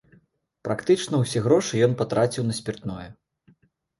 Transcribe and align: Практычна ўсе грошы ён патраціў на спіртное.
Практычна 0.67 1.19
ўсе 1.23 1.43
грошы 1.47 1.83
ён 1.87 1.93
патраціў 2.01 2.47
на 2.47 2.57
спіртное. 2.61 3.05